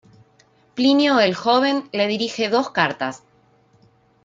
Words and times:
Plinio 0.73 1.19
el 1.19 1.35
Joven 1.35 1.87
le 1.91 2.07
dirige 2.07 2.49
dos 2.49 2.71
cartas. 2.71 3.21